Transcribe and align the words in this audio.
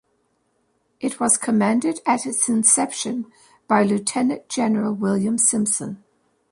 It 0.99 1.19
was 1.19 1.37
commanded 1.37 1.99
at 2.07 2.25
its 2.25 2.49
inception 2.49 3.31
by 3.67 3.83
Lieutenant 3.83 4.49
General 4.49 4.95
William 4.95 5.37
Simpson. 5.37 6.03